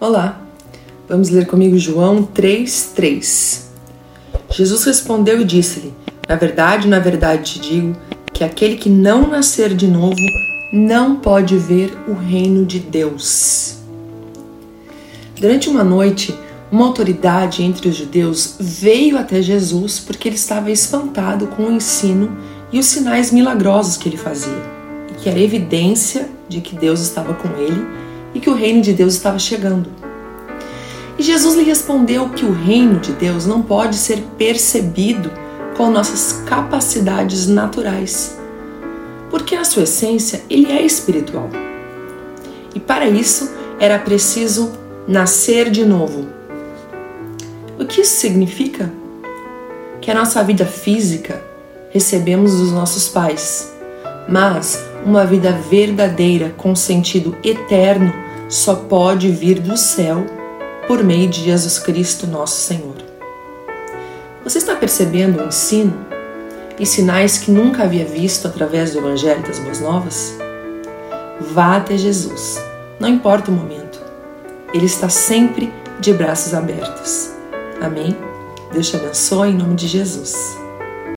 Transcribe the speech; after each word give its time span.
Olá, 0.00 0.40
vamos 1.06 1.28
ler 1.28 1.46
comigo 1.46 1.76
João 1.76 2.26
3,3. 2.34 3.64
Jesus 4.50 4.82
respondeu 4.84 5.42
e 5.42 5.44
disse-lhe: 5.44 5.92
Na 6.26 6.36
verdade, 6.36 6.88
na 6.88 6.98
verdade 6.98 7.52
te 7.52 7.60
digo 7.60 7.94
que 8.32 8.42
aquele 8.42 8.76
que 8.76 8.88
não 8.88 9.28
nascer 9.28 9.74
de 9.74 9.86
novo 9.86 10.16
não 10.72 11.16
pode 11.16 11.58
ver 11.58 11.94
o 12.08 12.14
reino 12.14 12.64
de 12.64 12.78
Deus. 12.78 13.76
Durante 15.38 15.68
uma 15.68 15.84
noite, 15.84 16.34
uma 16.72 16.86
autoridade 16.86 17.62
entre 17.62 17.86
os 17.90 17.96
judeus 17.96 18.56
veio 18.58 19.18
até 19.18 19.42
Jesus 19.42 19.98
porque 20.00 20.30
ele 20.30 20.36
estava 20.36 20.70
espantado 20.70 21.46
com 21.48 21.64
o 21.64 21.72
ensino 21.72 22.38
e 22.72 22.78
os 22.78 22.86
sinais 22.86 23.30
milagrosos 23.30 23.98
que 23.98 24.08
ele 24.08 24.16
fazia, 24.16 24.62
e 25.10 25.14
que 25.20 25.28
era 25.28 25.38
evidência 25.38 26.26
de 26.48 26.62
que 26.62 26.74
Deus 26.74 27.00
estava 27.00 27.34
com 27.34 27.48
ele 27.58 28.09
e 28.34 28.40
que 28.40 28.50
o 28.50 28.54
reino 28.54 28.82
de 28.82 28.92
Deus 28.92 29.14
estava 29.14 29.38
chegando. 29.38 29.90
E 31.18 31.22
Jesus 31.22 31.54
lhe 31.54 31.62
respondeu 31.62 32.28
que 32.30 32.44
o 32.44 32.52
reino 32.52 32.98
de 32.98 33.12
Deus 33.12 33.46
não 33.46 33.62
pode 33.62 33.96
ser 33.96 34.22
percebido 34.38 35.30
com 35.76 35.90
nossas 35.90 36.42
capacidades 36.46 37.46
naturais, 37.46 38.38
porque 39.30 39.56
na 39.56 39.64
sua 39.64 39.82
essência 39.82 40.42
ele 40.48 40.70
é 40.70 40.82
espiritual. 40.82 41.48
E 42.74 42.80
para 42.80 43.08
isso 43.08 43.50
era 43.78 43.98
preciso 43.98 44.72
nascer 45.06 45.70
de 45.70 45.84
novo 45.84 46.40
o 47.80 47.86
que 47.86 48.02
isso 48.02 48.20
significa? 48.20 48.92
Que 50.02 50.10
a 50.10 50.14
nossa 50.14 50.44
vida 50.44 50.66
física 50.66 51.42
recebemos 51.90 52.52
dos 52.52 52.70
nossos 52.72 53.08
pais, 53.08 53.72
mas 54.28 54.84
uma 55.04 55.24
vida 55.24 55.52
verdadeira 55.52 56.52
com 56.56 56.74
sentido 56.74 57.36
eterno 57.42 58.12
só 58.48 58.74
pode 58.74 59.30
vir 59.30 59.60
do 59.60 59.76
céu 59.76 60.26
por 60.86 61.04
meio 61.04 61.28
de 61.28 61.42
Jesus 61.42 61.78
Cristo, 61.78 62.26
nosso 62.26 62.60
Senhor. 62.60 62.96
Você 64.42 64.58
está 64.58 64.74
percebendo 64.74 65.40
o 65.40 65.46
ensino 65.46 65.94
e 66.78 66.86
sinais 66.86 67.38
que 67.38 67.50
nunca 67.50 67.84
havia 67.84 68.04
visto 68.04 68.48
através 68.48 68.92
do 68.92 68.98
Evangelho 68.98 69.42
das 69.42 69.58
Boas 69.58 69.80
Novas? 69.80 70.36
Vá 71.52 71.76
até 71.76 71.96
Jesus, 71.96 72.60
não 72.98 73.08
importa 73.08 73.50
o 73.50 73.54
momento, 73.54 74.00
Ele 74.74 74.86
está 74.86 75.08
sempre 75.08 75.72
de 76.00 76.12
braços 76.12 76.54
abertos. 76.54 77.30
Amém? 77.80 78.16
Deus 78.72 78.88
te 78.88 78.96
abençoe 78.96 79.50
em 79.50 79.56
nome 79.56 79.74
de 79.74 79.86
Jesus. 79.86 80.34